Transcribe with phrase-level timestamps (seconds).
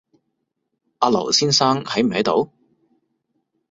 [0.97, 2.51] 阿劉先生喺唔喺度